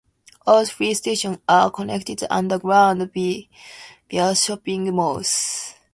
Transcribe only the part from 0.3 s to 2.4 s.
All three stations are connected